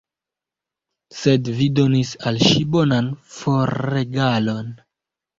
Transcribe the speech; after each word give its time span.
Sed 1.17 1.49
vi 1.59 1.67
donis 1.79 2.13
al 2.31 2.39
ŝi 2.45 2.63
bonan 2.75 3.11
forregalon! 3.35 4.73